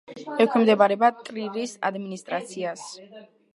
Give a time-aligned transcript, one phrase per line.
[0.45, 2.91] ექვემდებარება ტრირის ადმინისტრაციას.